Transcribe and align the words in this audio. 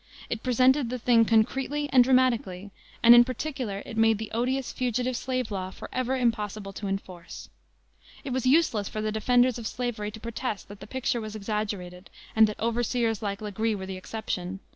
It 0.31 0.41
presented 0.41 0.89
the 0.89 0.97
thing 0.97 1.25
concretely 1.25 1.87
and 1.93 2.03
dramatically, 2.03 2.71
and 3.03 3.13
in 3.13 3.23
particular 3.23 3.83
it 3.85 3.97
made 3.97 4.17
the 4.17 4.31
odious 4.31 4.71
Fugitive 4.71 5.15
Slave 5.15 5.51
Law 5.51 5.69
forever 5.69 6.15
impossible 6.15 6.73
to 6.73 6.87
enforce. 6.87 7.49
It 8.23 8.31
was 8.33 8.47
useless 8.47 8.89
for 8.89 8.99
the 9.03 9.11
defenders 9.11 9.59
of 9.59 9.67
slavery 9.67 10.09
to 10.09 10.19
protest 10.19 10.69
that 10.69 10.79
the 10.79 10.87
picture 10.87 11.21
was 11.21 11.35
exaggerated 11.35 12.09
and 12.35 12.47
that 12.47 12.59
overseers 12.59 13.21
like 13.21 13.41
Legree 13.41 13.75
were 13.75 13.85
the 13.85 13.97
exception. 13.97 14.59